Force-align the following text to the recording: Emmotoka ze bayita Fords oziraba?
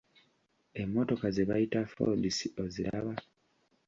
Emmotoka 0.81 1.27
ze 1.35 1.43
bayita 1.49 1.79
Fords 1.91 2.37
oziraba? 2.63 3.13